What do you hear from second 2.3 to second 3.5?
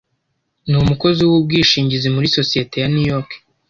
sosiyete ya New York.